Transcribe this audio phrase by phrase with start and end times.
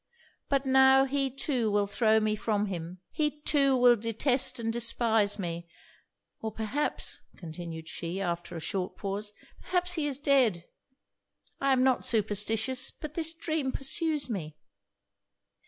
[0.49, 5.37] But now he too will throw me from him he too will detest and despise
[5.37, 5.69] me
[6.39, 10.65] Or perhaps,' continued she, after a short pause 'perhaps he is dead.
[11.59, 14.57] I am not superstitious but this dream pursues me.'